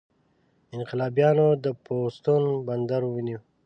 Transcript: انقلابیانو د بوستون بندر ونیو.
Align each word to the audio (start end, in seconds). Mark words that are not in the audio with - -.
انقلابیانو 0.75 1.47
د 1.63 1.65
بوستون 1.83 2.43
بندر 2.67 3.01
ونیو. 3.07 3.39